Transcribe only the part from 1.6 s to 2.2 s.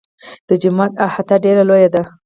لویه ده.